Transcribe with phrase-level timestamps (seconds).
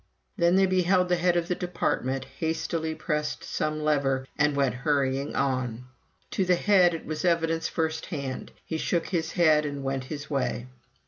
[0.35, 5.35] Then they beheld the Head of the Department, hastily pressed some lever, and went hurrying
[5.35, 5.83] on.
[6.31, 8.51] To the Head it was evidence first hand.
[8.65, 10.65] He shook his head and went his way.